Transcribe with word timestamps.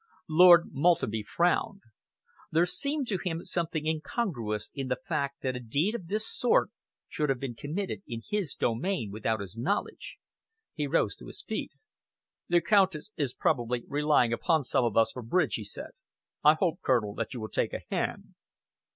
Lord 0.29 0.71
Maltenby 0.73 1.21
frowned. 1.21 1.81
There 2.51 2.65
seemed 2.65 3.07
to 3.09 3.19
him 3.23 3.45
something 3.45 3.85
incongruous 3.85 4.71
in 4.73 4.87
the 4.87 4.95
fact 4.95 5.43
that 5.43 5.55
a 5.55 5.59
deed 5.59 5.93
of 5.93 6.07
this 6.07 6.27
sort 6.27 6.71
should 7.07 7.29
have 7.29 7.39
been 7.39 7.53
committed 7.53 8.01
in 8.07 8.23
his 8.27 8.55
domain 8.55 9.11
without 9.11 9.41
his 9.41 9.55
knowledge. 9.55 10.17
He 10.73 10.87
rose 10.87 11.15
to 11.17 11.27
his 11.27 11.43
feet. 11.43 11.73
"The 12.49 12.61
Countess 12.61 13.11
is 13.15 13.35
probably 13.35 13.83
relying 13.87 14.33
upon 14.33 14.63
some 14.63 14.85
of 14.85 14.97
us 14.97 15.11
for 15.11 15.21
bridge," 15.21 15.53
he 15.53 15.63
said. 15.63 15.91
"I 16.43 16.55
hope, 16.55 16.81
Colonel, 16.81 17.13
that 17.13 17.35
you 17.35 17.39
will 17.39 17.49
take 17.49 17.71
a 17.71 17.83
hand." 17.91 18.33